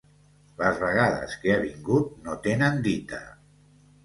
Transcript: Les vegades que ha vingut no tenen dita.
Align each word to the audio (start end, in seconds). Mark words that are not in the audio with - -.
Les 0.61 0.79
vegades 0.83 1.35
que 1.43 1.53
ha 1.57 1.59
vingut 1.67 2.09
no 2.29 2.39
tenen 2.49 2.81
dita. 2.89 3.23